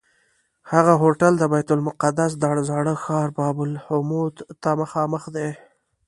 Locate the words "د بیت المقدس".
1.37-2.31